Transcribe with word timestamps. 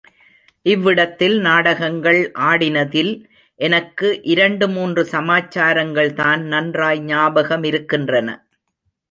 இவ்விடத்தில் 0.65 1.39
நாடகங்கள் 1.39 2.31
ஆடினதில் 2.39 3.11
எனக்கு 3.59 4.21
இரண்டு 4.23 4.69
மூன்று 4.69 5.03
சமாச்சாரங்கள்தான் 5.11 6.41
நன்றாய் 6.45 7.01
ஞாபகமிருக்கின்றன. 7.05 8.27